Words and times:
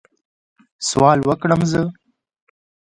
سوال 0.89 1.19
وکړم 1.27 1.61
زه؟ 1.71 1.81